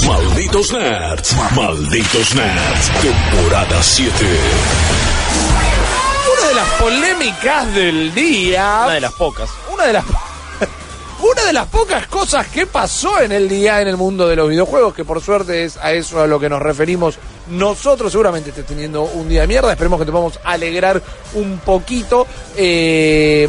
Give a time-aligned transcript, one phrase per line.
[0.00, 4.12] Malditos Nerds, Malditos Nerds, temporada 7.
[6.32, 8.84] Una de las polémicas del día.
[8.84, 9.50] Una de las pocas.
[9.72, 10.04] Una de las.
[11.20, 14.48] Una de las pocas cosas que pasó en el día en el mundo de los
[14.48, 17.18] videojuegos, que por suerte es a eso a lo que nos referimos
[17.50, 18.10] nosotros.
[18.12, 19.72] Seguramente estés teniendo un día de mierda.
[19.72, 21.02] Esperemos que te podamos alegrar
[21.34, 22.26] un poquito.
[22.56, 23.46] Eh,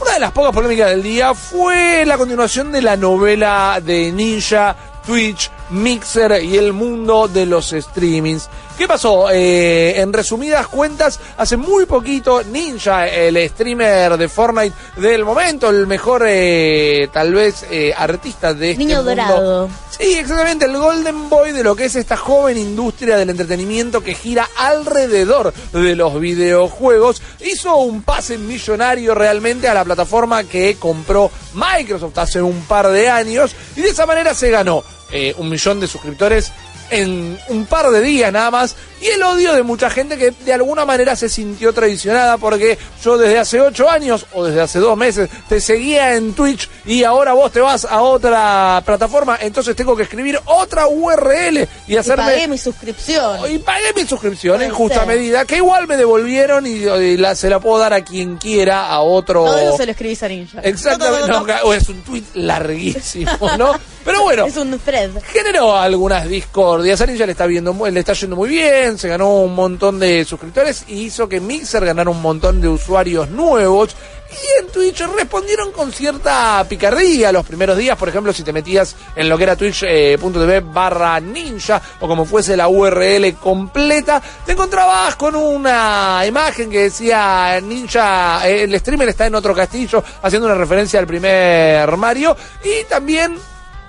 [0.00, 4.76] una de las pocas polémicas del día fue la continuación de la novela de Ninja,
[5.06, 8.48] Twitch, Mixer y el mundo de los streamings.
[8.76, 9.30] ¿Qué pasó?
[9.30, 15.86] Eh, en resumidas cuentas, hace muy poquito Ninja, el streamer de Fortnite del momento, el
[15.86, 19.10] mejor eh, tal vez eh, artista de este Niño mundo.
[19.10, 19.70] dorado.
[19.96, 24.14] Sí, exactamente, el Golden Boy de lo que es esta joven industria del entretenimiento que
[24.14, 31.30] gira alrededor de los videojuegos, hizo un pase millonario realmente a la plataforma que compró
[31.54, 34.82] Microsoft hace un par de años y de esa manera se ganó
[35.14, 36.52] eh, un millón de suscriptores
[36.90, 40.52] en un par de días nada más y el odio de mucha gente que de
[40.54, 44.96] alguna manera se sintió traicionada porque yo desde hace ocho años o desde hace dos
[44.96, 49.94] meses te seguía en Twitch y ahora vos te vas a otra plataforma entonces tengo
[49.96, 53.40] que escribir otra URL y Y hacerme pagué mi suscripción.
[53.52, 55.06] y pagué mi suscripción en justa ser.
[55.08, 58.86] medida que igual me devolvieron y, y la, se la puedo dar a quien quiera
[58.88, 60.60] a otro eso se lo escribís a Ninja.
[60.62, 63.72] exactamente No, no, no, no, es un tweet larguísimo no
[64.04, 65.10] pero bueno Es un thread.
[65.32, 67.00] generó algunas discordias.
[67.00, 70.24] A Ninja le está viendo, le está yendo muy bien, se ganó un montón de
[70.24, 73.96] suscriptores y hizo que Mixer ganara un montón de usuarios nuevos.
[74.30, 78.96] Y en Twitch respondieron con cierta picardía los primeros días, por ejemplo, si te metías
[79.14, 85.14] en lo que era twitch.tv barra ninja o como fuese la URL completa, te encontrabas
[85.16, 90.56] con una imagen que decía ninja, eh, el streamer está en otro castillo, haciendo una
[90.56, 93.36] referencia al primer Mario y también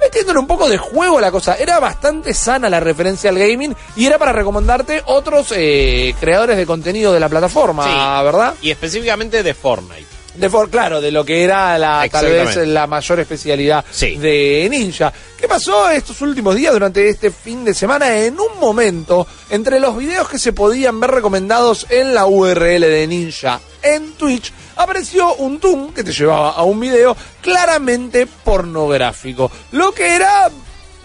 [0.01, 1.55] metiéndole un poco de juego a la cosa.
[1.55, 6.65] Era bastante sana la referencia al gaming y era para recomendarte otros eh, creadores de
[6.65, 8.23] contenido de la plataforma, Sí.
[8.25, 8.53] ¿verdad?
[8.61, 10.05] Y específicamente de Fortnite.
[10.35, 14.17] De for, claro, de lo que era la tal vez la mayor especialidad Sí.
[14.17, 15.13] de Ninja.
[15.39, 18.13] ¿Qué pasó estos últimos días durante este fin de semana?
[18.17, 23.07] En un momento, entre los videos que se podían ver recomendados en la URL de
[23.07, 29.51] Ninja en Twitch, apareció un toon que te llevaba a un video claramente pornográfico.
[29.71, 30.49] Lo que era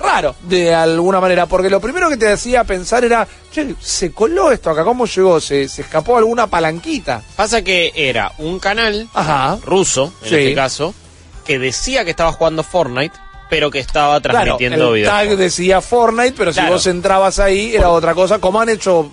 [0.01, 4.51] raro, de alguna manera, porque lo primero que te hacía pensar era, che, se coló
[4.51, 5.41] esto acá, ¿cómo llegó?
[5.41, 7.23] ¿Se, se escapó alguna palanquita?
[7.37, 9.59] Pasa que era un canal Ajá.
[9.65, 10.35] ruso, en Sí.
[10.37, 10.95] este caso,
[11.45, 13.15] que decía que estaba jugando Fortnite,
[13.51, 15.13] pero que estaba Claro, transmitiendo el videos.
[15.13, 16.75] tag decía Fortnite, pero si Claro.
[16.75, 19.11] vos entrabas ahí era otra cosa, como han hecho...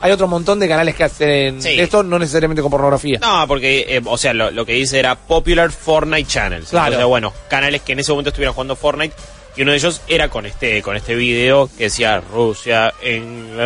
[0.00, 1.78] Hay otro montón de canales que hacen Sí.
[1.80, 3.18] esto, no necesariamente con pornografía.
[3.20, 6.68] No, porque, eh, o sea, lo, lo que dice era Popular Fortnite Channels.
[6.70, 6.86] Claro.
[6.86, 9.14] Entonces, bueno, canales que en ese momento estuvieran jugando Fortnite.
[9.56, 13.56] Y uno de ellos era con este con este video que decía Rusia en...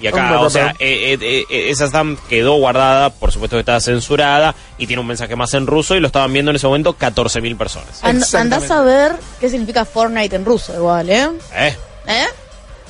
[0.00, 3.80] Y acá, o sea, eh, eh, eh, esa stamp quedó guardada, por supuesto que estaba
[3.80, 6.96] censurada, y tiene un mensaje más en ruso, y lo estaban viendo en ese momento
[6.96, 7.98] 14.000 personas.
[8.04, 11.28] And- andás a ver qué significa Fortnite en ruso, igual, ¿eh?
[11.56, 11.76] ¿Eh?
[12.06, 12.24] ¿Eh?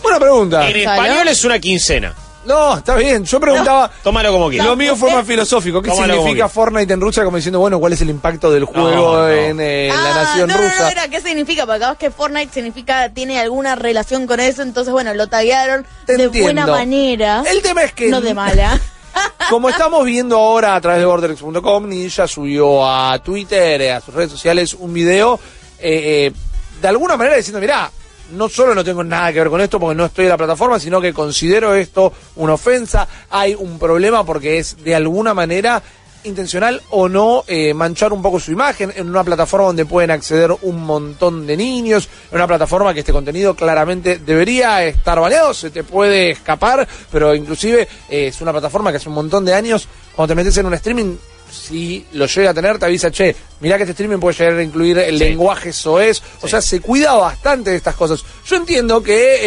[0.08, 0.68] Buena pregunta.
[0.68, 2.14] En español es una quincena.
[2.44, 3.24] No, está bien.
[3.24, 3.90] Yo preguntaba...
[4.02, 4.66] Tómalo como quieras.
[4.68, 5.82] Lo mío fue más filosófico.
[5.82, 6.52] ¿Qué Tómalo como significa quieras.
[6.52, 7.24] Fortnite en Rusia?
[7.24, 9.28] Como diciendo, bueno, ¿cuál es el impacto del juego no.
[9.28, 10.82] en eh, la Ah, nación no, no, rusa?
[10.84, 14.92] No, era qué significa, porque capaz que Fortnite significa, tiene alguna relación con eso, entonces
[14.92, 16.46] bueno, lo taguearon Te de entiendo.
[16.46, 17.42] buena manera.
[17.46, 18.08] El tema es que...
[18.08, 18.80] No de mala.
[19.50, 24.14] Como estamos viendo ahora a través de borderx.com, Ninja subió a Twitter, eh, a sus
[24.14, 25.38] redes sociales, un video
[25.78, 26.32] eh, eh,
[26.80, 27.90] de alguna manera diciendo, mirá,
[28.32, 30.78] no solo no tengo nada que ver con esto porque no estoy en la plataforma,
[30.78, 35.82] sino que considero esto una ofensa, hay un problema porque es de alguna manera
[36.24, 40.54] intencional o no eh, manchar un poco su imagen en una plataforma donde pueden acceder
[40.62, 45.70] un montón de niños, en una plataforma que este contenido claramente debería estar baneado, se
[45.70, 49.88] te puede escapar, pero inclusive eh, es una plataforma que hace un montón de años,
[50.14, 51.16] cuando te metes en un streaming,
[51.50, 54.62] si lo llega a tener, te avisa, che, mirá que este streaming puede llegar a
[54.62, 55.24] incluir el Sí.
[55.24, 58.22] lenguaje soez, o sea, se cuida bastante de estas cosas.
[58.46, 59.38] Yo entiendo que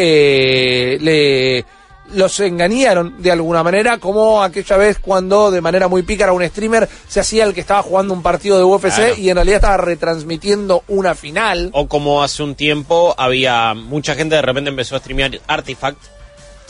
[0.96, 1.66] eh, le
[2.14, 6.90] los engañaron de alguna manera, como aquella vez cuando de manera muy pícara un streamer
[7.08, 9.16] se hacía el que estaba jugando un partido de UFC Claro.
[9.18, 11.70] y en realidad estaba retransmitiendo una final.
[11.72, 15.98] O como hace un tiempo había mucha gente de repente empezó a streamear Artifact,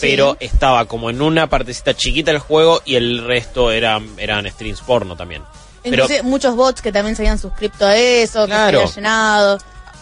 [0.02, 4.82] pero estaba como en una partecita chiquita del juego y el resto eran, eran streams
[4.82, 5.44] porno también.
[5.84, 8.82] Pero Inclusive muchos bots que también se habían suscrito a eso, Claro.
[8.82, 9.58] que se habían llenado.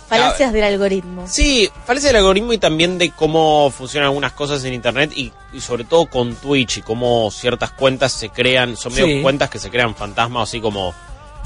[0.10, 1.28] Falacias del algoritmo.
[1.28, 5.62] sí, parece el algoritmo y también de cómo funcionan algunas cosas en internet y, y
[5.62, 9.22] sobre todo con Twitch y cómo ciertas cuentas se crean, son medio Sí.
[9.22, 10.96] cuentas que se crean fantasmas así como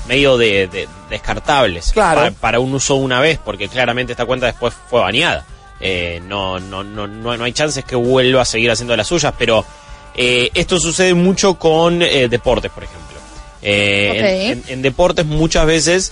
[0.08, 2.22] medio de, de- descartables Claro.
[2.22, 5.46] para, para un uso una vez, porque claramente esta cuenta después fue baneada.
[5.86, 9.34] Eh, no, no, no, no, no hay chances que vuelva a seguir haciendo las suyas,
[9.38, 9.66] pero
[10.16, 13.18] eh, esto sucede mucho con eh, deportes, por ejemplo.
[13.62, 14.12] Eh,
[14.52, 16.12] en, en- en deportes muchas veces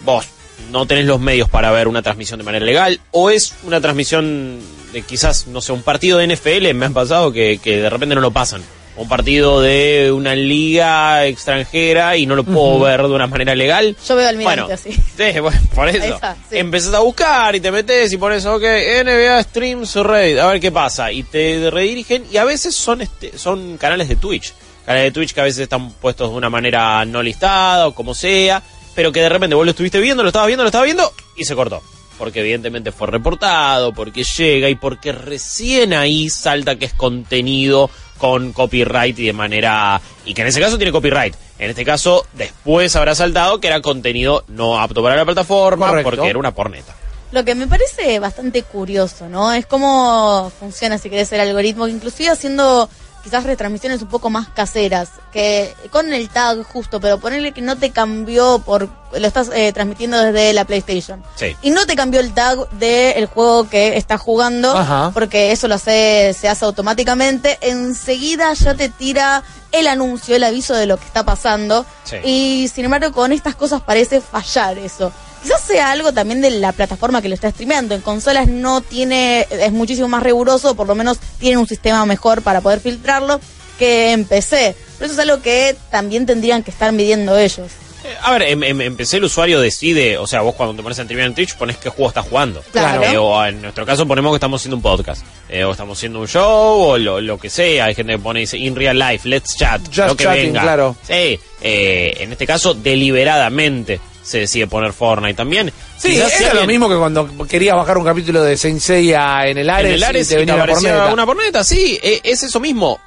[0.00, 0.24] vos
[0.70, 4.58] no tenés los medios para ver una transmisión de manera legal o es una transmisión
[4.92, 8.14] de quizás, no sé, un partido de NFL, me han pasado que, que de repente
[8.14, 8.62] no lo pasan.
[9.00, 13.96] Un partido de una liga extranjera y no lo puedo ver de una manera legal.
[14.06, 14.92] Yo veo al Bueno, así.
[14.92, 16.20] sí, bueno, por eso.
[16.50, 16.58] Sí.
[16.58, 20.70] Empezás a buscar y te metes y pones, ok, NBA Streams Raid, a ver qué
[20.70, 21.10] pasa.
[21.12, 24.52] Y te redirigen y a veces son, este, son canales de Twitch.
[24.84, 28.14] Canales de Twitch que a veces están puestos de una manera no listada o como
[28.14, 28.62] sea,
[28.94, 31.44] pero que de repente vos lo estuviste viendo, lo estabas viendo, lo estabas viendo y
[31.46, 31.82] se cortó.
[32.20, 37.88] Porque evidentemente fue reportado, porque llega y porque recién ahí salta que es contenido
[38.18, 39.98] con copyright y de manera...
[40.26, 41.34] Y que en ese caso tiene copyright.
[41.58, 46.10] En este caso, después habrá saltado que era contenido no apto para la plataforma Correcto.
[46.10, 46.94] porque era una porneta.
[47.32, 49.50] Lo que me parece bastante curioso, ¿no?
[49.54, 52.90] Es cómo funciona, si querés, el algoritmo, inclusive haciendo
[53.22, 57.76] quizás retransmisiones un poco más caseras, que con el tag justo, pero ponerle que no
[57.76, 61.22] te cambió por, lo estás eh, transmitiendo desde la PlayStation.
[61.36, 61.56] Sí.
[61.62, 65.10] Y no te cambió el tag del juego que estás jugando, Ajá.
[65.12, 67.58] porque eso lo hace, se hace automáticamente.
[67.60, 69.42] Enseguida ya te tira
[69.72, 71.84] el anuncio, el aviso de lo que está pasando.
[72.04, 72.16] Sí.
[72.24, 75.12] Y sin embargo, con estas cosas parece fallar eso.
[75.42, 77.94] Quizás sea algo también de la plataforma que lo está streameando.
[77.94, 82.42] En consolas no tiene, es muchísimo más riguroso, por lo menos tienen un sistema mejor
[82.42, 83.40] para poder filtrarlo
[83.78, 84.76] que en PC.
[84.98, 87.70] Pero eso es algo que también tendrían que estar midiendo ellos.
[88.04, 90.82] Eh, A ver, en, en- en PC el usuario decide, o sea, vos cuando te
[90.82, 92.62] pones a streamear en Twitch pones qué juego estás jugando.
[92.72, 93.02] Claro.
[93.04, 96.20] Eh, o en nuestro caso ponemos que estamos haciendo un podcast, eh, o estamos haciendo
[96.20, 97.86] un show, o lo, lo que sea.
[97.86, 100.60] Hay gente que pone dice in real life, let's chat, Just lo que chatting, venga.
[100.62, 100.96] claro.
[101.06, 104.00] Sí, eh, en este caso deliberadamente
[104.30, 105.72] se decide poner Fortnite también.
[105.98, 109.58] Sí, Quizás era lo mismo que cuando querías bajar un capítulo de Saint Seiya en
[109.58, 111.12] el Ares, en el Ares y te venía la aparecía porneta.
[111.12, 112.98] una porneta, sí, eh, es eso mismo.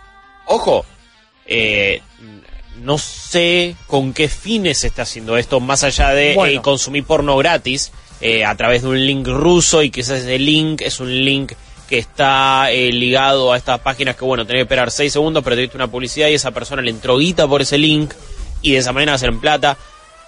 [0.46, 0.86] Ojo,
[1.46, 2.02] eh,
[2.82, 6.60] no sé con qué fines se está haciendo esto, más allá de Bueno.
[6.60, 7.92] eh, consumir porno gratis
[8.22, 11.54] eh, a través de un link ruso y quizás ese link es un link
[11.90, 15.56] que está eh, ligado a estas páginas que, bueno, tenés que esperar 6 segundos, pero
[15.56, 18.14] te diste una publicidad y esa persona le entró guita por ese link
[18.62, 19.78] y de esa manera hacer plata.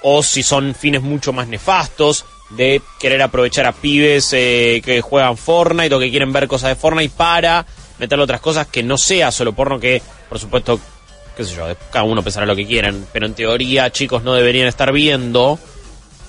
[0.08, 5.36] O si son fines mucho más nefastos de querer aprovechar a pibes eh, que juegan
[5.36, 7.66] Fortnite o que quieren ver cosas de Fortnite para
[7.98, 10.80] meterle otras cosas que no sea solo porno que, por supuesto,
[11.36, 14.68] qué sé yo, cada uno pensará lo que quieran, pero en teoría chicos no deberían
[14.68, 15.58] estar viendo.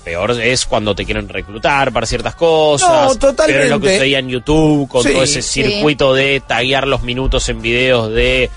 [0.05, 3.09] Peor es cuando te quieren reclutar para ciertas cosas.
[3.09, 3.53] No, totalmente.
[3.53, 5.65] Pero es lo que sucedía en YouTube con Sí, todo ese sí.
[5.65, 8.49] circuito de taguear los minutos en videos de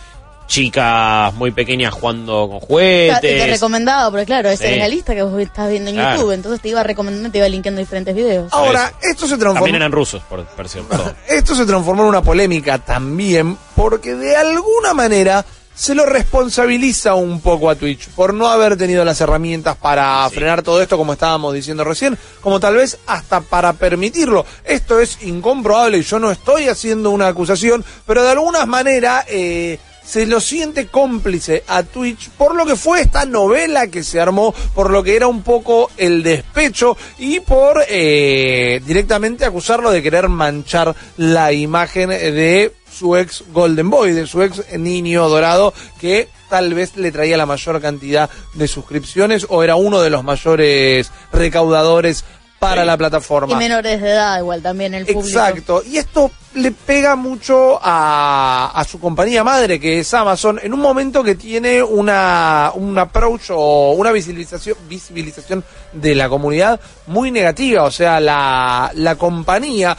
[0.50, 3.50] chicas muy pequeñas jugando con Te, te juguetes.
[3.52, 4.74] recomendaba, porque claro, esa Sí.
[4.74, 6.18] es la lista que vos estás viendo en Claro.
[6.18, 8.52] YouTube, entonces te iba recomendando, te iba linkeando diferentes videos.
[8.52, 9.54] Ahora, esto se transformó...
[9.60, 11.16] También eran rusos, por, por cierto.
[11.30, 15.46] Esto se transformó en una polémica también porque de alguna manera
[15.76, 20.36] se lo responsabiliza un poco a Twitch por no haber tenido las herramientas para Sí.
[20.36, 24.46] frenar todo esto como estábamos diciendo recién, como tal vez hasta para permitirlo.
[24.66, 29.80] Esto es incomprobable y yo no estoy haciendo una acusación, pero de alguna manera eh,
[30.10, 34.56] se lo siente cómplice a Twitch por lo que fue esta novela que se armó,
[34.74, 40.28] por lo que era un poco el despecho y por eh, directamente acusarlo de querer
[40.28, 46.74] manchar la imagen de su ex Golden Boy, de su ex niño dorado que tal
[46.74, 52.26] vez le traía la mayor cantidad de suscripciones o era uno de los mayores recaudadores
[52.60, 52.88] para Sí.
[52.88, 53.54] la plataforma.
[53.54, 55.28] Y menores de edad igual también el público.
[55.28, 60.74] Exacto, y esto le pega mucho a, a su compañía madre, que es Amazon, en
[60.74, 65.64] un momento que tiene una, un approach o una visibilización, visibilización
[65.94, 67.84] de la comunidad muy negativa.
[67.84, 69.96] O sea, la, la compañía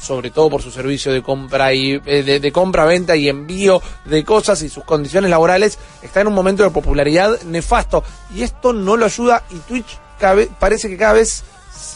[0.00, 3.82] sobre todo por su servicio de compra y eh, de, de compra, venta y envío
[4.06, 8.02] de cosas y sus condiciones laborales, está en un momento de popularidad nefasto
[8.34, 11.44] y esto no lo ayuda y Twitch cada vez- parece que cada vez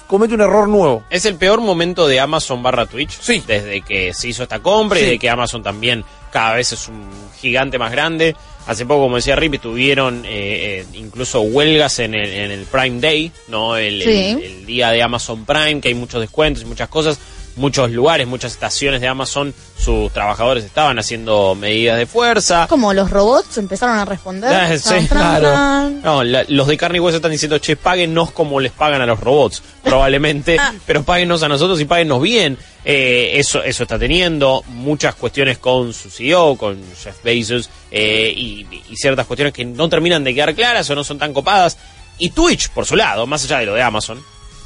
[0.07, 1.05] comete un error nuevo.
[1.11, 3.19] Es el peor momento de Amazon barra Twitch.
[3.21, 3.43] Sí.
[3.47, 7.09] Desde que se hizo esta compra y de que Amazon también cada vez es un
[7.41, 8.35] gigante más grande.
[8.67, 12.99] Hace poco, como decía Rippy, tuvieron eh, eh, incluso huelgas en el, en el Prime
[12.99, 13.76] Day, ¿no?
[13.76, 17.19] El, el día de Amazon Prime, que hay muchos descuentos y muchas cosas.
[17.57, 22.67] Muchos lugares, muchas estaciones de Amazon, sus trabajadores estaban haciendo medidas de fuerza.
[22.69, 24.53] Como los robots empezaron a responder.
[24.53, 25.49] Ah, sí, Tran, tran, claro.
[25.51, 26.03] tran.
[26.03, 29.07] No, la- los de carne y hueso están diciendo, che, páguennos como les pagan a
[29.07, 30.73] los robots, probablemente, Ah.
[30.85, 32.59] pero páguennos a nosotros y páguennos bien.
[32.85, 38.67] Eh, eso, eso está teniendo muchas cuestiones con su CEO, con Jeff Bezos, eh, y,
[38.91, 41.79] y ciertas cuestiones que no terminan de quedar claras o no son tan copadas.
[42.19, 44.21] Y Twitch, por su lado, más allá de lo de Amazon,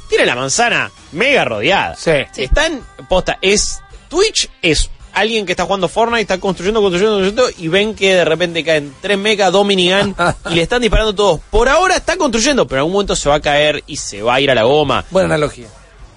[0.09, 1.95] tiene la manzana mega rodeada.
[1.95, 2.11] Sí.
[2.35, 7.67] Están, posta, es, Twitch es alguien que está jugando Fortnite, está construyendo, construyendo, construyendo, y
[7.67, 10.15] ven que de repente caen 3 mega Dominigan
[10.49, 11.39] y le están disparando todos.
[11.49, 14.35] Por ahora está construyendo, pero en algún momento se va a caer y se va
[14.35, 15.05] a ir a la goma.
[15.11, 15.67] Buena analogía.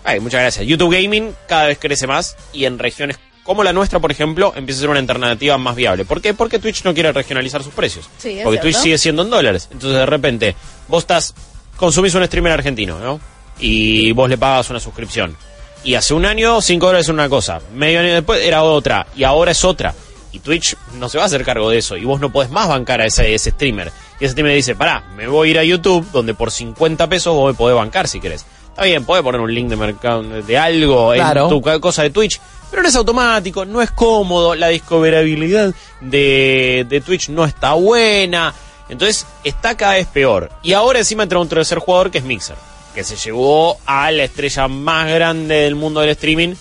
[0.05, 0.67] Ay, muchas gracias.
[0.67, 4.79] YouTube Gaming cada vez crece más y en regiones como la nuestra, por ejemplo, empieza
[4.79, 6.05] a ser una alternativa más viable.
[6.05, 6.33] ¿Por qué?
[6.33, 8.09] Porque Twitch no quiere regionalizar sus precios.
[8.19, 9.69] Sí, es Porque Twitch sigue siendo en dólares.
[9.73, 10.55] Entonces, de repente,
[10.87, 11.35] vos estás,
[11.77, 13.21] consumís un streamer argentino, ¿no?
[13.59, 15.37] Y vos le pagas una suscripción.
[15.85, 17.61] Y hace un año, 5 dólares era una cosa.
[17.75, 19.07] Medio año después era otra.
[19.17, 19.95] Y ahora es otra.
[20.33, 21.97] Y Twitch no se va a hacer cargo de eso.
[21.97, 23.93] Y vos no podés más bancar a ese, ese streamer.
[24.21, 27.35] Y ese streamer dice, pará, me voy a ir a YouTube, donde por 50 pesos
[27.35, 28.47] vos me podés bancar si querés.
[28.69, 31.45] Está bien, podés poner un link de mercado de algo Claro.
[31.45, 32.41] en tu cosa de Twitch.
[32.71, 38.55] Pero no es automático, no es cómodo, la discoverabilidad de, de Twitch no está buena.
[38.89, 40.49] Entonces está cada vez peor.
[40.63, 42.57] Y ahora encima entra un tercer jugador que es Mixer,
[42.95, 46.55] que se llevó a la estrella más grande del mundo del streaming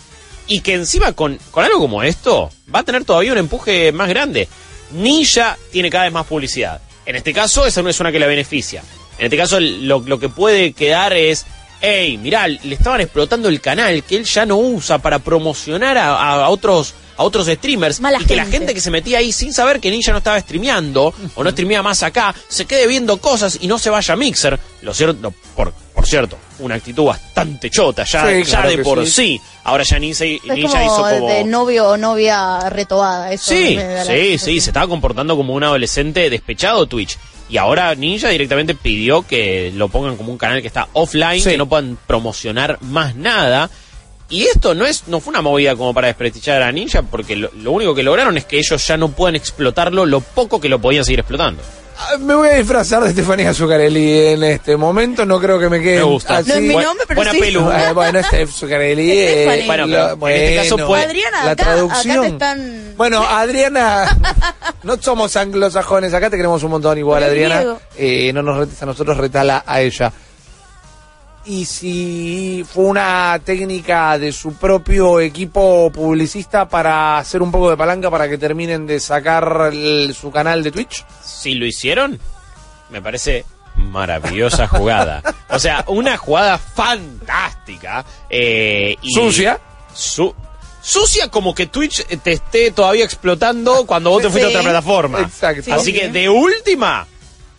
[0.48, 4.10] y que encima con, con algo como esto va a tener todavía un empuje más
[4.10, 4.48] grande.
[4.92, 6.82] Ninja tiene cada vez más publicidad.
[7.06, 8.84] En este caso, esa no es una que la beneficia.
[9.18, 11.46] En este caso, lo, lo que puede quedar es,
[11.82, 16.16] hey, mirá, le estaban explotando el canal que él ya no usa para promocionar a,
[16.16, 18.74] a otros a otros streamers Mala y que la gente.
[18.74, 22.04] que se metía ahí sin saber que Ninja no estaba streameando o no streamea más
[22.04, 24.60] acá, se quede viendo cosas y no se vaya a Mixer.
[24.82, 29.06] Lo cierto, por, por cierto, una actitud bastante chota, ya, Sí, ya claro de por
[29.06, 29.12] sí.
[29.12, 29.42] sí.
[29.64, 31.30] Ahora ya Ninja, Ninja hizo como como...
[31.30, 33.32] de novio o novia retobada.
[33.32, 37.18] Eso Sí, sí, sí, se estaba comportando como un adolescente despechado Twitch.
[37.50, 41.50] Y ahora Ninja directamente pidió que lo pongan como un canal que está offline, Sí.
[41.52, 43.70] que no puedan promocionar más nada.
[44.32, 47.52] Y esto no es no fue una movida como para desprestigiar a Ninja, porque lo,
[47.54, 50.80] lo único que lograron es que ellos ya no pueden explotarlo lo poco que lo
[50.80, 51.62] podían seguir explotando.
[52.04, 55.24] Ah, Me voy a disfrazar de Estefanía Zuccarelli en este momento.
[55.26, 56.38] No creo que me quede Me gusta.
[56.38, 56.50] así.
[56.50, 57.40] No es mi nombre, pero buena sí.
[57.40, 57.72] pelu.
[57.72, 59.12] Eh, bueno, Steph Zuccarelli.
[59.12, 62.18] Eh, Bueno, lo- en este caso puede- Adriana, la acá, traducción.
[62.18, 62.94] acá te están...
[62.98, 64.18] Bueno, Adriana,
[64.84, 67.76] no somos anglosajones, acá te queremos un montón igual, Adriana.
[67.98, 70.12] Eh, no nos retes a nosotros, retala a ella.
[71.44, 77.78] Y si fue una técnica de su propio equipo publicista para hacer un poco de
[77.78, 81.04] palanca para que terminen de sacar el- su canal de Twitch.
[81.24, 82.20] Si lo hicieron,
[82.92, 83.44] me parece
[83.76, 85.24] maravillosa jugada.
[85.50, 88.06] O sea, una jugada fantástica.
[88.30, 89.60] eh, y Sucia.
[89.94, 90.36] Su-
[90.82, 94.56] sucia como que Twitch te esté todavía explotando cuando vos te fuiste Sí.
[94.56, 95.20] a otra plataforma.
[95.22, 95.64] Exacto.
[95.64, 95.72] Sí.
[95.72, 97.08] Así que de última,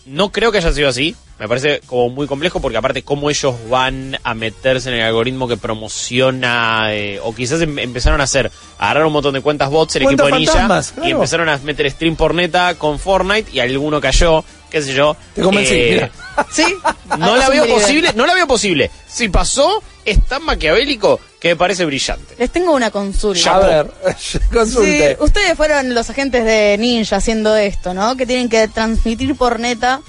[0.07, 1.15] no creo que haya sido así.
[1.39, 5.49] Me parece como muy complejo porque aparte cómo ellos van a meterse en el algoritmo
[5.49, 9.97] que promociona eh, o quizás em- empezaron a hacer, agarrar un montón de cuentas bots
[9.97, 14.01] el equipo de Ninja y empezaron a meter stream por neta con Fortnite y alguno
[14.01, 15.17] cayó, qué sé yo.
[15.35, 16.11] Te convencí, Eh, mira.
[16.51, 16.65] Sí.
[17.19, 18.91] no la veo posible, no la veo posible.
[19.09, 22.35] Si pasó, es tan maquiavélico que me parece brillante.
[22.39, 23.57] Les tengo una consulta.
[23.57, 23.91] A ver,
[24.53, 25.17] consulte.
[25.19, 28.17] Sí, ustedes fueron los agentes de Ninja haciendo esto, ¿no?
[28.17, 30.01] Que tienen que transmitir por neta.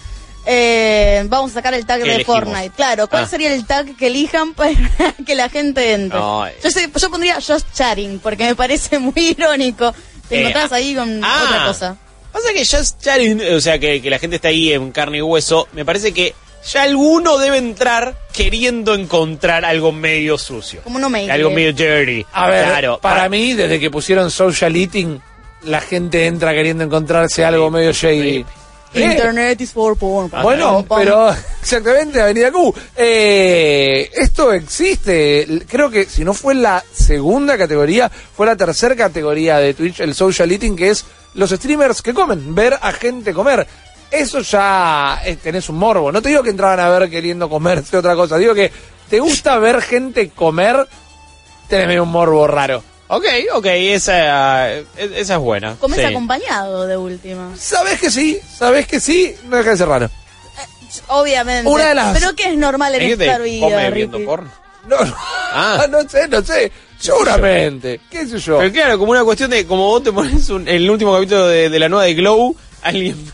[0.45, 2.39] Eh, vamos a sacar el tag ¿Qué de elegimos?
[2.43, 2.71] Fortnite.
[2.75, 3.27] Claro, ¿cuál Ah.
[3.27, 4.71] sería el tag que elijan para
[5.25, 6.19] que la gente entre?
[6.19, 6.55] No, eh.
[6.63, 9.93] yo, sé- yo pondría Just Chatting, porque me parece muy irónico.
[10.29, 11.97] Te Eh, encontrás ahí con ah, otra cosa.
[12.31, 15.21] Pasa que ya, ya- o sea, que, que la gente está ahí en carne y
[15.21, 16.33] hueso, me parece que
[16.71, 20.81] ya alguno debe entrar queriendo encontrar algo medio sucio.
[20.83, 22.25] Como no me Algo medio dirty.
[22.33, 25.19] A ver, claro, para ah, mí, desde que pusieron social eating,
[25.63, 28.45] la gente entra queriendo encontrarse algo medio shady.
[28.93, 29.05] ¿Qué?
[29.05, 30.29] Internet is for porn.
[30.43, 30.99] Bueno, Pam, pam.
[30.99, 31.29] pero
[31.61, 32.73] exactamente, Avenida Q.
[32.95, 35.63] Eh, esto existe.
[35.67, 40.13] Creo que si no fue la segunda categoría, fue la tercera categoría de Twitch, el
[40.13, 43.65] social eating, que es los streamers que comen, ver a gente comer.
[44.11, 46.11] Eso ya eh, tenés un morbo.
[46.11, 48.37] No te digo que entraban a ver queriendo comerse otra cosa.
[48.37, 48.71] Digo que
[49.09, 50.87] te gusta ver gente comer,
[51.67, 52.83] tenés medio un morbo raro.
[53.07, 55.75] Ok, ok, esa, eh, esa es buena.
[55.75, 56.05] Comes sí.
[56.05, 57.51] acompañado de última.
[57.57, 60.09] Sabes que sí, sabes que sí, no deja de ser raro.
[61.07, 61.69] Obviamente.
[61.69, 64.49] Una de las- Pero que es normal en ¿Hay gente esta vida, come viendo porno?
[64.87, 65.15] No, no,
[65.55, 65.85] Ah.
[65.89, 66.71] no sé, no sé.
[66.99, 67.99] Seguramente.
[68.09, 68.59] ¿Qué sé yo?
[68.59, 71.69] Pero claro, como una cuestión de, como vos te pones un- el último capítulo de,
[71.69, 73.31] de la nueva de Glow, alguien...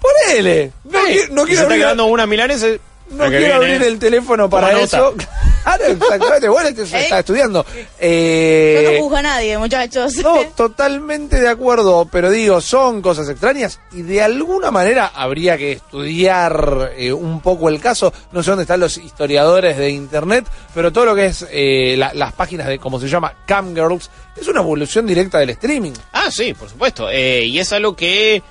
[0.00, 0.72] Ponele.
[0.84, 2.66] No, Eh, qui- no quiero se está quedando una milanesa.
[3.12, 5.14] No quiero abrir el teléfono para Toma eso.
[5.62, 6.48] Claro, exactamente.
[6.48, 7.02] Bueno, este se ¿Eh?
[7.04, 7.64] está estudiando.
[7.64, 10.16] Yo Eh, no juzgo a nadie, muchachos.
[10.16, 15.70] No, totalmente de acuerdo, pero digo, son cosas extrañas y de alguna manera habría que
[15.72, 18.12] estudiar eh, un poco el caso.
[18.32, 22.12] No sé dónde están los historiadores de Internet, pero todo lo que es eh, la-
[22.12, 25.92] las páginas de, como se llama, Camgirls, es una evolución directa del streaming.
[26.12, 27.08] Ah, sí, por supuesto.
[27.08, 28.42] Eh, y es algo que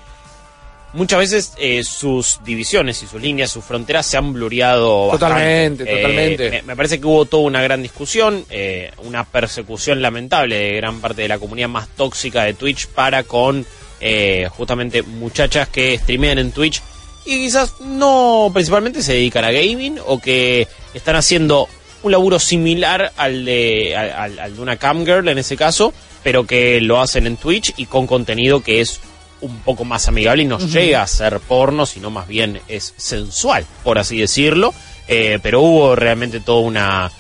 [0.94, 5.94] muchas veces eh, sus divisiones y sus líneas, sus fronteras se han blureado Totalmente, bastante.
[5.94, 6.50] Eh, totalmente.
[6.50, 11.00] me, me parece que hubo toda una gran discusión, eh, una persecución lamentable de gran
[11.00, 13.66] parte de la comunidad más tóxica de Twitch para con
[14.00, 16.82] eh, justamente muchachas que streamean en Twitch
[17.26, 21.68] y quizás no principalmente se dedican a gaming o que están haciendo
[22.04, 25.94] un laburo similar al de, al, al- al de una camgirl en ese caso,
[26.24, 29.00] pero que lo hacen en Twitch y con contenido que es
[29.42, 33.66] un poco más amigable y no llega a ser porno, sino más bien es sensual,
[33.84, 34.74] por así decirlo.
[35.08, 37.12] Eh, pero hubo realmente toda una,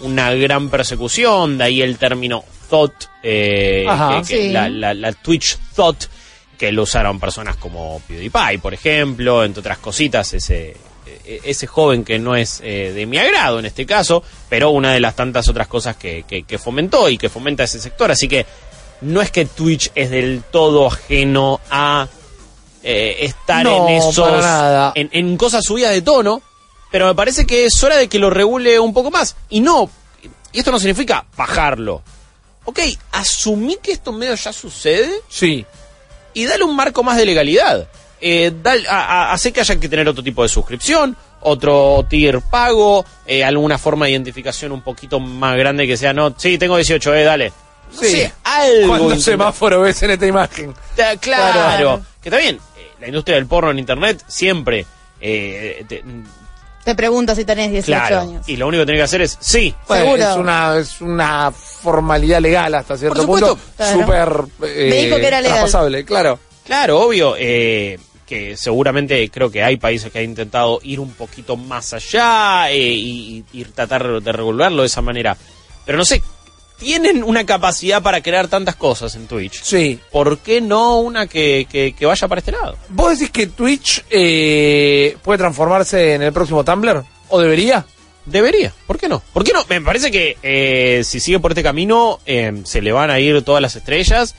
[0.00, 4.22] una gran persecución, de ahí el término thought, eh, Ajá.
[4.22, 4.48] que- que Sí.
[4.50, 6.04] la, la- la Twitch thought,
[6.58, 10.76] que lo usaron personas como PewDiePie, por ejemplo, entre otras cositas, ese,
[11.24, 14.92] e- ese joven que no es eh, de mi agrado en este caso, pero una
[14.92, 18.10] de las tantas otras cosas que, que- que fomentó y que fomenta ese sector.
[18.10, 18.44] Así que
[19.02, 22.08] no es que Twitch es del todo ajeno a
[22.82, 24.44] eh, estar No, en esos.
[24.94, 26.42] En, en cosas subidas de tono,
[26.90, 29.36] pero me parece que es hora de que lo regule un poco más.
[29.48, 29.90] Y no,
[30.52, 32.02] y esto no significa bajarlo.
[32.64, 32.78] Ok,
[33.12, 35.64] asumí que esto medio ya sucede Sí.
[36.34, 37.88] y dale un marco más de legalidad.
[38.20, 42.40] Eh, dale- a- a- hace que haya que tener otro tipo de suscripción, otro tier
[42.42, 46.76] pago, eh, alguna forma de identificación un poquito más grande que sea, no, sí, tengo
[46.76, 47.52] 18, eh, dale.
[47.92, 48.10] No Sí.
[48.10, 48.88] sé, algo.
[48.88, 50.74] ¿Cuántos intenta- semáforos ves en esta imagen?
[50.96, 52.00] Ta- Claro, Claro.
[52.22, 52.56] que está bien.
[52.76, 54.86] eh, la industria del porno en internet siempre.
[55.20, 56.02] eh, te-
[56.84, 58.20] Te pregunto si tenés 18 claro.
[58.22, 58.48] años.
[58.48, 59.74] Y lo único que tenés que hacer es sí.
[59.86, 60.30] Bueno, Seguro.
[60.30, 63.56] es una es una formalidad legal hasta cierto Por supuesto.
[63.56, 63.72] punto.
[63.76, 64.00] Claro.
[64.00, 65.58] Súper eh, Me dijo que era legal.
[65.58, 66.38] traspasable, claro.
[66.64, 71.56] Claro, obvio, eh, que seguramente creo que hay países que han intentado ir un poquito
[71.56, 75.36] más allá eh, y, y tratar de regularlo de esa manera.
[75.84, 76.22] Pero no sé,
[76.80, 79.62] tienen una capacidad para crear tantas cosas en Twitch.
[79.62, 80.00] Sí.
[80.10, 82.76] ¿Por qué no una que, que- que vaya para este lado?
[82.88, 87.04] ¿Vos decís que Twitch eh, puede transformarse en el próximo Tumblr?
[87.28, 87.84] ¿O debería?
[88.26, 89.22] Debería, ¿por qué no?
[89.32, 89.64] ¿Por qué no?
[89.68, 93.42] Me parece que eh, si sigue por este camino eh, se le van a ir
[93.42, 94.34] todas las estrellas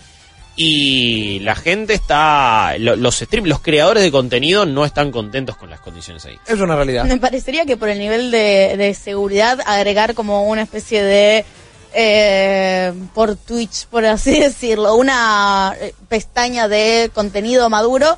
[0.56, 5.70] y la gente está, lo- los stream, los creadores de contenido no están contentos con
[5.70, 6.38] las condiciones ahí.
[6.48, 7.06] Es una realidad.
[7.06, 11.46] Me parecería que por el nivel de, de seguridad agregar como una especie de
[11.94, 18.18] eh, por Twitch, por así decirlo, una eh, pestaña de contenido maduro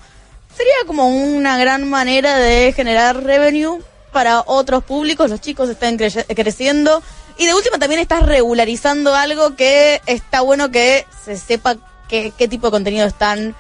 [0.55, 3.79] sería como una gran manera de generar revenue
[4.11, 5.29] para otros públicos.
[5.29, 7.01] Los chicos están creciendo
[7.37, 12.47] y de última también estás regularizando algo que está bueno que se sepa qué, qué
[12.47, 13.55] tipo de contenido están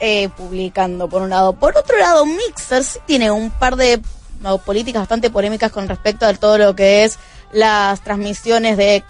[0.00, 1.52] eh, publicando, por un lado.
[1.54, 4.00] Por otro lado, Mixer sí tiene un par de
[4.64, 7.18] políticas bastante polémicas con respecto a todo lo que es
[7.50, 9.02] las transmisiones de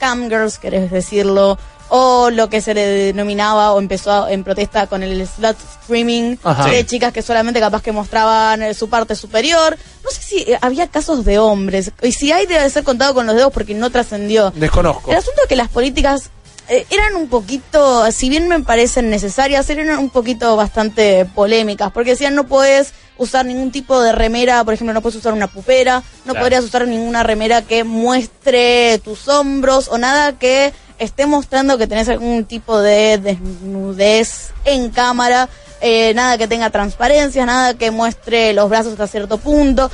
[0.00, 1.58] camgirls, querés decirlo,
[1.90, 6.66] o lo que se le denominaba o empezó en protesta con el slut streaming Ajá.
[6.66, 9.76] de chicas que solamente capaz que mostraban eh, su parte superior.
[10.04, 13.26] No sé si eh, había casos de hombres, y si hay debe ser contado con
[13.26, 14.52] los dedos porque no trascendió.
[14.54, 15.10] Desconozco.
[15.10, 16.30] El asunto es que las políticas
[16.70, 22.10] eh, eran un poquito, si bien me parecen necesarias, eran un poquito bastante polémicas, porque
[22.10, 26.02] decían no puedes usar ningún tipo de remera, por ejemplo, no puedes usar una pupera,
[26.24, 26.40] no Claro.
[26.40, 32.08] podrías usar ninguna remera que muestre tus hombros o nada que esté mostrando que tenés
[32.08, 35.48] algún tipo de desnudez en cámara,
[35.80, 39.90] eh, nada que tenga transparencias, nada que muestre los brazos hasta cierto punto.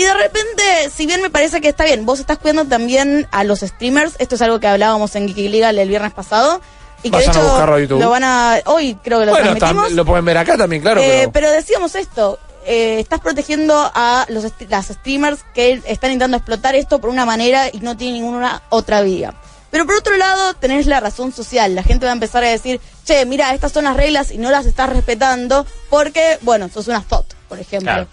[0.00, 3.44] Y de repente, si bien me parece que está bien, vos estás cuidando también a
[3.44, 6.62] los streamers, esto es algo que hablábamos en Geeky Legal el viernes pasado,
[7.02, 8.00] y que de hecho buscarlo a YouTube.
[8.00, 9.92] lo van a, hoy creo que lo bueno, transmitimos.
[9.92, 11.02] lo pueden ver acá también, claro.
[11.02, 11.32] Eh, pero...
[11.32, 11.50] pero...
[11.50, 17.10] decíamos esto, eh, estás protegiendo a los las streamers que están intentando explotar esto por
[17.10, 19.34] una manera y no tienen ninguna otra vía.
[19.70, 21.74] Pero por otro lado, tenés la razón social.
[21.74, 24.50] La gente va a empezar a decir, che, mira, estas son las reglas y no
[24.50, 27.92] las estás respetando porque, bueno, sos una thought, por ejemplo.
[27.92, 28.08] Claro.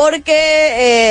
[0.00, 0.32] Porque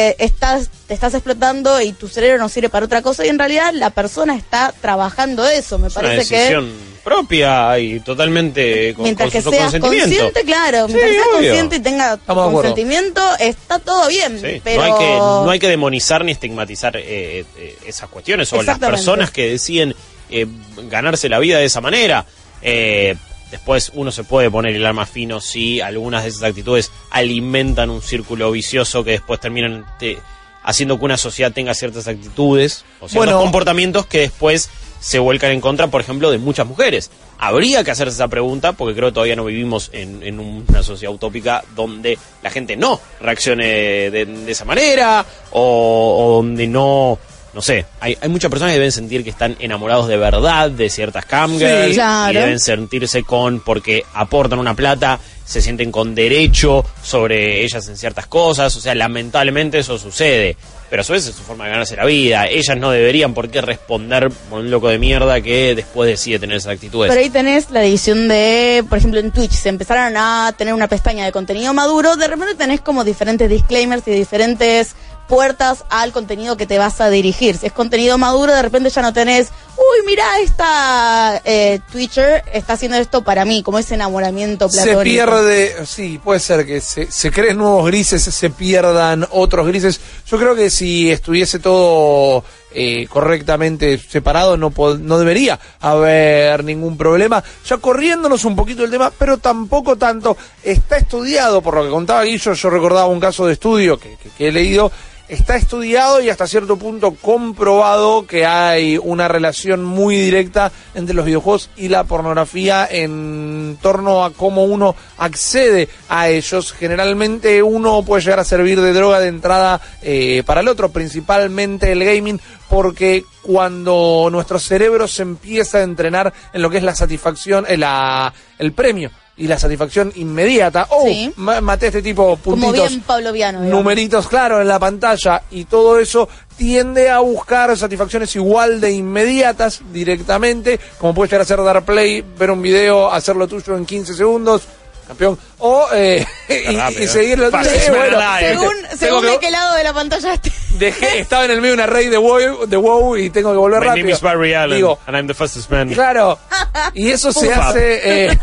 [0.10, 3.38] eh, estás, te estás explotando y tu cerebro no sirve para otra cosa y en
[3.38, 5.78] realidad la persona está trabajando eso.
[5.78, 6.36] Me Es una parece que...
[6.38, 6.72] decisión
[7.04, 10.06] propia y totalmente con, Mientras con que su seas consentimiento.
[10.10, 11.38] consciente, claro, Sí, mientras seas obvio.
[11.50, 14.42] consciente y tenga Estamos consentimiento, está todo bien.
[14.42, 14.82] Sí, pero...
[14.82, 18.80] no, hay que, no hay que demonizar ni estigmatizar eh, eh, esas cuestiones o las
[18.80, 19.96] personas que deciden
[20.32, 20.48] eh,
[20.90, 22.26] ganarse la vida de esa manera.
[22.64, 23.16] Eh,
[23.52, 28.02] después uno se puede poner el arma fino si algunas de esas actitudes alimentan un
[28.02, 30.18] círculo vicioso que después terminan te-
[30.64, 33.40] haciendo que una sociedad tenga ciertas actitudes o ciertos Bueno.
[33.42, 37.10] comportamientos que después se vuelcan en contra, por ejemplo, de muchas mujeres.
[37.38, 41.14] Habría que hacerse esa pregunta porque creo que todavía no vivimos en, en una sociedad
[41.16, 43.66] utópica donde la gente no reaccione
[44.12, 47.18] de, de esa manera o, o donde no,
[47.54, 50.90] no sé, hay, hay muchas personas que deben sentir que están enamorados de verdad de
[50.90, 52.32] ciertas camgirls Sí, claro.
[52.32, 57.98] y deben sentirse con, porque aportan una plata, se sienten con derecho sobre ellas en
[57.98, 60.56] ciertas cosas, o sea, lamentablemente eso sucede.
[60.90, 62.48] Pero a su vez es su forma de ganarse la vida.
[62.48, 66.58] Ellas no deberían por qué responder por un loco de mierda que después decide tener
[66.58, 67.10] esas actitudes.
[67.10, 70.88] Pero ahí tenés la división de, por ejemplo, en Twitch se empezaron a tener una
[70.88, 74.96] pestaña de contenido maduro, de repente tenés como diferentes disclaimers y diferentes
[75.30, 77.56] puertas al contenido que te vas a dirigir.
[77.56, 82.74] Si es contenido maduro, de repente ya no tenés, uy, mira, esta eh, Twitcher está
[82.74, 85.00] haciendo esto para mí, como ese enamoramiento platónico.
[85.00, 90.02] Se pierde, sí, puede ser que se, se creen nuevos grises, se pierdan otros grises.
[90.26, 97.44] Yo creo que si estuviese todo eh, correctamente separado, no, no debería haber ningún problema.
[97.68, 100.38] Ya corriéndonos un poquito el tema, pero tampoco tanto.
[100.64, 104.30] Está estudiado, por lo que contaba Guillo, yo recordaba un caso de estudio que, que-
[104.30, 104.92] que he leído.
[105.30, 111.24] Está estudiado y hasta cierto punto comprobado que hay una relación muy directa entre los
[111.24, 116.72] videojuegos y la pornografía en torno a cómo uno accede a ellos.
[116.74, 121.92] Generalmente uno puede llegar a servir de droga de entrada eh, para el otro, principalmente
[121.92, 126.96] el gaming, porque cuando nuestro cerebro se empieza a entrenar en lo que es la
[126.96, 130.88] satisfacción, eh, la- el premio y la satisfacción inmediata.
[130.92, 131.34] Oh, Sí.
[131.38, 133.62] maté a este tipo Como puntitos bien pavloviano.
[133.62, 133.80] digamos.
[133.84, 139.82] numeritos claro en la pantalla y todo eso tiende a buscar satisfacciones igual de inmediatas
[139.92, 144.14] directamente, como puede llegar a ser dar play, ver un video, hacerlo tuyo en 15
[144.14, 144.64] segundos,
[145.08, 148.50] campeón, o eh, y, y seguir lo Fácil, Eh, bueno, eh.
[148.50, 150.52] Según, tengo según que- de qué lado de la pantalla esté.
[150.78, 153.58] dejé, estaba en el medio de una raid de WoW, de WoW y tengo que
[153.58, 154.04] volver My rápido.
[154.06, 155.90] name is Barry Allen, Digo, and I'm the fastest man.
[155.94, 156.38] Claro.
[156.94, 158.28] Y eso se hace.
[158.32, 158.40] eh,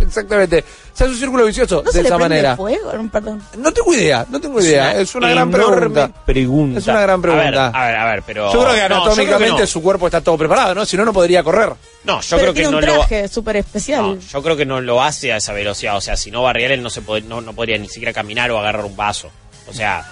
[0.00, 0.64] exactamente.
[0.92, 2.56] Se hace un círculo vicioso ¿No de se le esa prende manera.
[2.56, 2.92] fuego?
[3.10, 3.42] Perdón.
[3.56, 5.00] No tengo idea, no tengo idea.
[5.00, 6.10] Es una, gran pregunta.
[6.26, 6.78] pregunta.
[6.78, 7.68] Es una gran pregunta.
[7.68, 8.52] A ver, a ver, a ver, pero...
[8.52, 9.66] Yo creo que No, anatómicamente creo que no.
[9.66, 10.84] su cuerpo está todo preparado, ¿no?
[10.84, 11.70] Si no, no podría correr.
[12.04, 12.92] No, yo Pero creo que tiene no un lo...
[13.06, 14.02] traje súper especial.
[14.02, 15.94] No, yo creo que no lo hace a esa velocidad.
[16.00, 18.50] O sea, si no Barry Allen no, se pod- no, no podría ni siquiera caminar
[18.50, 19.30] o agarrar un vaso.
[19.68, 20.02] O sea...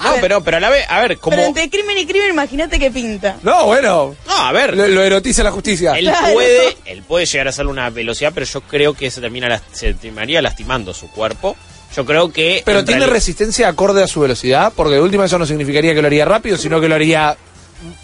[0.00, 0.20] No, ver.
[0.20, 1.34] pero, pero a la vez, a ver, como...
[1.36, 3.36] Pero entre crimen y crimen, imagínate qué pinta.
[3.42, 4.14] No, bueno.
[4.28, 5.98] No, a ver, Lo, lo erotiza la justicia.
[5.98, 6.34] él Claro.
[6.34, 9.94] puede, él puede llegar a hacerle una velocidad, pero yo creo que se termina se
[9.94, 11.56] terminaría lastimando su cuerpo.
[11.96, 12.62] Yo creo que...
[12.64, 16.00] Pero en tiene resistencia acorde a su velocidad, porque de última eso no significaría que
[16.00, 17.36] lo haría rápido, sino que lo haría.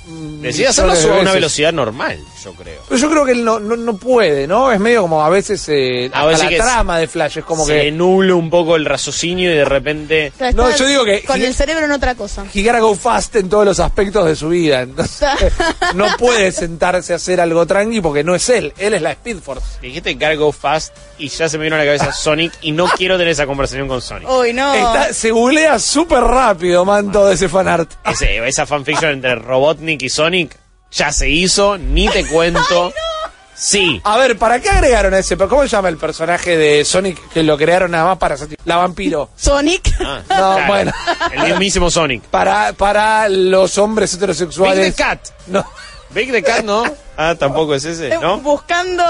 [0.06, 1.34] Mm, Decide hacerlo de a una veces.
[1.34, 2.82] velocidad normal, yo creo.
[2.88, 4.70] Pero yo creo que él no, no, no puede, ¿no?
[4.72, 7.80] Es medio como a veces eh, Ah, hasta la trama de Flash, es como se
[7.82, 7.92] que.
[7.92, 10.32] nubla un poco el raciocinio y de repente...
[10.54, 12.44] No, yo digo que- Con el cerebro en otra cosa.
[12.54, 14.82] He gotta go fast en todos los aspectos de su vida.
[14.82, 15.28] Entonces,
[15.94, 18.72] no puede sentarse a hacer algo tranqui porque no es él.
[18.78, 19.78] Él es la Speed Force.
[19.80, 23.16] Dijiste Go Fast y ya se me vino a la cabeza Sonic y no quiero
[23.16, 24.28] tener esa conversación con Sonic.
[24.28, 24.74] Uy, no.
[24.74, 27.90] Está- se googlea súper rápido, man, todo ese fanart.
[28.04, 30.56] Ese- esa fanfiction entre Robotnik y Sonic
[30.90, 32.92] ya se hizo, ni te cuento.
[33.56, 34.00] Sí.
[34.04, 35.36] A ver, ¿para qué agregaron a ese?
[35.36, 39.30] ¿Cómo se llama el personaje de Sonic que lo crearon nada más para la vampiro?
[39.36, 39.94] Sonic.
[40.04, 40.92] Ah, No, bueno.
[41.32, 42.22] El mismísimo Sonic.
[42.24, 44.96] Para, para los hombres Big heterosexuales.
[44.96, 45.20] the Cat.
[45.46, 45.64] No.
[46.10, 46.82] Big the Cat, ¿no?
[47.16, 48.38] Ah, tampoco es ese, Eh, ¿no?
[48.38, 49.04] Buscando.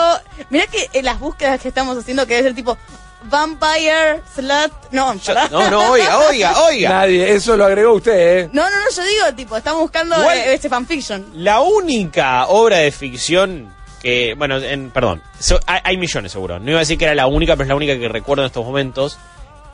[0.50, 2.76] Mirá que en las búsquedas que estamos haciendo, que es el tipo
[3.24, 4.72] Vampire, Slut.
[4.92, 5.14] No,
[5.50, 6.88] no, no, oiga, oiga, oiga.
[6.90, 8.48] Nadie, eso lo agregó usted, ¿eh?
[8.52, 11.26] No, no, no, yo digo, tipo, estamos buscando eh, este fanfiction.
[11.34, 16.58] La única obra de ficción que, bueno, en, perdón, so- hay, hay millones seguro.
[16.58, 18.46] No iba a decir que era la única, pero es la única que recuerdo en
[18.48, 19.18] estos momentos,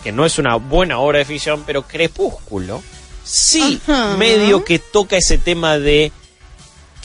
[0.02, 2.82] que no es una buena obra de ficción, pero Crepúsculo
[3.22, 3.80] sí
[4.16, 6.10] medio que toca ese tema de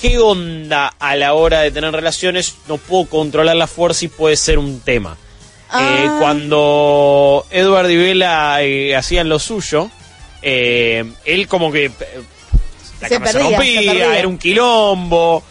[0.01, 4.35] qué onda a la hora de tener relaciones, no puedo controlar la fuerza y puede
[4.37, 5.17] ser un tema.
[5.73, 6.17] Eh, Ah.
[6.19, 9.89] cuando Edward y Bella eh, hacían lo suyo,
[10.41, 11.85] eh, él como que...
[11.85, 11.91] eh,
[13.01, 15.43] la Se cama se perdía, se rompía, era un quilombo.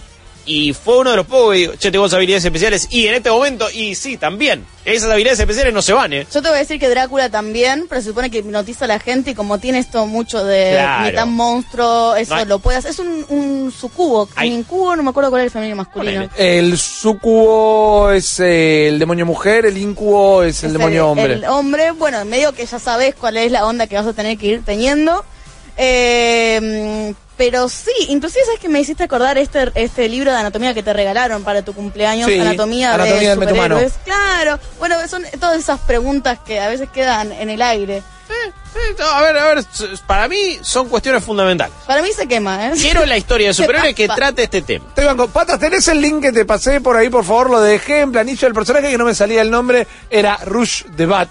[0.46, 2.86] Y fue uno de los pocos que digo, che, tengo habilidades especiales.
[2.90, 4.66] Y en este momento, y sí, también.
[4.84, 6.26] Esas habilidades especiales no se van, ¿eh?
[6.30, 8.98] Yo te voy a decir que Drácula también, pero se supone que hipnotiza a la
[8.98, 11.06] gente y como tiene esto mucho de Claro.
[11.06, 12.90] mitad monstruo, eso No hay- lo puede hacer.
[12.90, 16.28] Es un, un sucubo, Hay- un incubo, no me acuerdo cuál es el femenino masculino.
[16.36, 16.76] El
[17.24, 21.32] sucubo es eh, el demonio mujer, el incubo es el Es demonio hombre.
[21.34, 24.36] El hombre, bueno, medio que ya sabes cuál es la onda que vas a tener
[24.36, 25.24] que ir teniendo.
[25.76, 30.82] Eh, pero sí, inclusive sabes que me hiciste acordar este este libro de anatomía que
[30.82, 33.92] te regalaron para tu cumpleaños, Sí, anatomía, Anatomía de superhéroes.
[34.04, 37.96] Claro, bueno, son todas esas preguntas que a veces quedan en el aire.
[37.96, 39.64] Eh, no, a ver, a ver,
[40.06, 41.74] para mí son cuestiones fundamentales.
[41.86, 42.72] Para mí se quema, ¿eh?
[42.80, 44.86] Quiero la historia de superhéroes que trate este tema.
[44.94, 45.28] Te banco.
[45.28, 47.50] Patas, ¿tenés el link que te pasé por ahí, por favor?
[47.50, 48.46] Lo dejé en planillo.
[48.46, 51.30] El personaje que no me salía el nombre era Rush the Bat.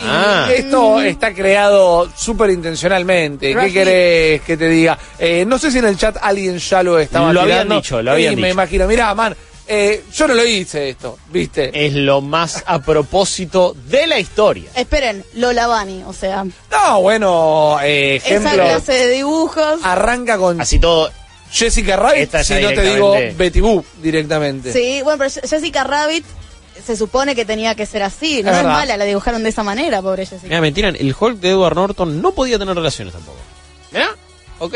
[0.00, 0.48] Y Ah.
[0.54, 3.54] esto está creado súper intencionalmente.
[3.54, 4.98] ¿Qué querés que te diga?
[5.18, 7.74] Eh, no sé si en el chat alguien ya lo estaba Lo habían tirando.
[7.76, 8.52] dicho, lo habían Y me dicho.
[8.54, 9.36] imagino, mirá, man,
[9.68, 11.70] eh, yo no lo hice esto, ¿viste?
[11.86, 14.70] Es lo más a propósito de la historia.
[14.74, 19.80] Esperen, Lola Bunny, o sea, No, bueno, eh, esa ejemplo, clase de dibujos.
[19.84, 21.10] arranca con Así todo,
[21.52, 24.72] Jessica Rabbit, Esta si no te digo directamente- Betty Boo directamente.
[24.72, 26.24] Sí, bueno, pero Jessica Rabbit
[26.84, 28.42] se supone que tenía que ser así.
[28.42, 30.48] No Es mala, la dibujaron de esa manera, pobre Jessica.
[30.48, 33.38] mira, mentira, el Hulk de Edward Norton no podía tener relaciones tampoco.
[33.92, 34.08] ¿Mira?
[34.58, 34.74] ¿Ok?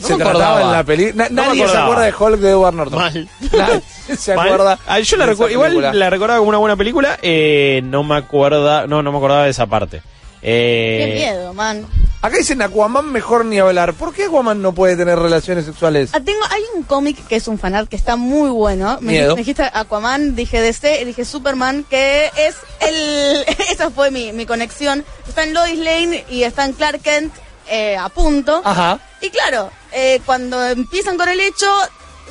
[0.00, 0.62] No se me trataba acordaba.
[0.62, 1.28] en la película.
[1.30, 2.98] No nadie se acuerda de Hulk de Edward Norton.
[2.98, 3.28] Mal.
[3.52, 3.82] Nadie
[4.18, 4.46] se Mal.
[4.46, 4.78] acuerda.
[4.86, 5.92] Ah, yo la igual película.
[5.92, 9.50] la recordaba como una buena película, eh, no me acuerda, no, no me acordaba de
[9.50, 10.00] esa parte.
[10.42, 11.86] Eh, Qué miedo, man.
[12.26, 13.94] Acá dicen Aquaman mejor ni hablar.
[13.94, 16.10] ¿Por qué Aquaman no puede tener relaciones sexuales?
[16.12, 18.98] Ah, tengo, hay un cómic que es un fanart que está muy bueno.
[19.00, 19.34] Me, Miedo.
[19.36, 23.44] me dijiste Aquaman, dije DC, dije Superman, que es el.
[23.70, 25.04] esa fue mi, mi conexión.
[25.28, 27.32] Está en Lois Lane y está en Clark Kent
[27.68, 28.60] eh, a punto.
[28.64, 28.98] Ajá.
[29.20, 31.66] Y claro, eh, cuando empiezan con el hecho,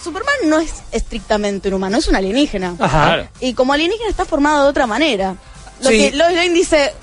[0.04, 2.76] Superman no es estrictamente un humano, es un alienígena.
[2.80, 3.30] Ajá.
[3.40, 5.36] Y como alienígena está formado de otra manera.
[5.82, 5.98] Lo Sí.
[6.12, 6.94] que Lois Lane dice,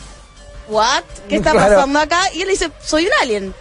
[0.73, 1.03] ¿what?
[1.29, 1.75] ¿Qué está Claro.
[1.75, 2.21] pasando acá?
[2.35, 3.55] Y él dice, soy un alien.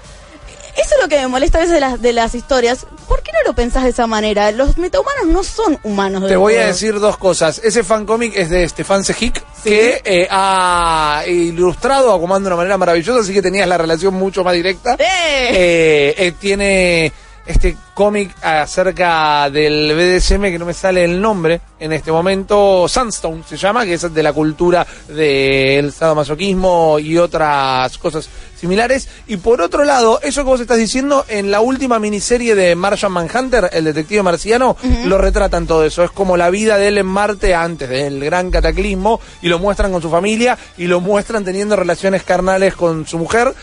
[0.74, 2.86] Eso es lo que me molesta a veces de las, de las historias.
[3.10, 4.52] ¿Por qué no lo pensás de esa manera?
[4.54, 6.26] Los metahumanos no son humanos.
[6.30, 7.60] Te voy a decir dos cosas.
[7.62, 12.56] Ese fan cómic es de Stefan Sejic, que eh, ha ilustrado a Aquaman de una
[12.56, 14.96] manera maravillosa, así que tenías la relación mucho más directa.
[14.98, 15.04] ¡Eh!
[15.52, 17.12] Eh, eh, tiene
[17.46, 23.44] este cómic acerca del BDSM que no me sale el nombre en este momento, Sandstone
[23.48, 29.10] se llama, que es de la cultura del sadomasoquismo y otras cosas similares.
[29.26, 33.12] Y por otro lado, eso que vos estás diciendo, en la última miniserie de Martian
[33.12, 36.04] Manhunter, el detective marciano, lo retratan todo eso.
[36.04, 39.92] Es como la vida de él en Marte antes del gran cataclismo y lo muestran
[39.92, 43.56] con su familia y lo muestran teniendo relaciones carnales con su mujer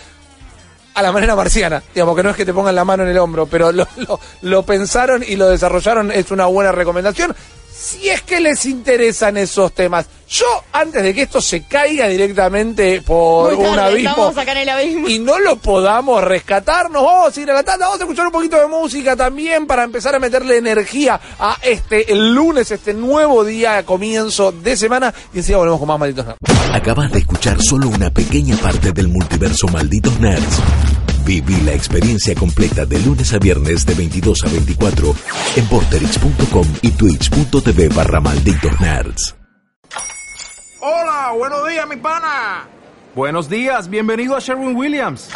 [0.98, 3.18] a la manera marciana, digamos que no es que te pongan la mano en el
[3.18, 7.34] hombro, pero lo, lo, lo pensaron y lo desarrollaron, es una buena recomendación.
[7.80, 10.06] Si es que les interesan esos temas.
[10.28, 14.58] Yo, antes de que esto se caiga directamente por Muy un abismo estamos acá en
[14.58, 15.08] el abismo.
[15.08, 18.26] y no lo podamos rescatar, nos vamos a ir a la tanda, vamos a escuchar
[18.26, 22.92] un poquito de música también para empezar a meterle energía a este el lunes, este
[22.92, 26.74] nuevo día, comienzo de semana y enseguida volvemos con más malditos nerds.
[26.74, 30.58] Acabas de escuchar solo una pequeña parte del multiverso Malditos Nerds.
[31.28, 35.14] Viví la experiencia completa de lunes a viernes de 22 a 24
[35.56, 39.36] en porterix.com y twitch.tv barra Malditos Nerds.
[40.80, 42.66] Hola, buenos días, mi pana.
[43.14, 45.28] Buenos días, bienvenido a Sherwin Williams.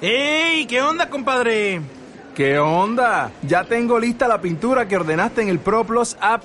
[0.00, 0.66] ¡Ey!
[0.66, 1.80] ¿Qué onda, compadre?
[2.36, 3.32] ¿Qué onda?
[3.42, 6.44] Ya tengo lista la pintura que ordenaste en el ProPlus app.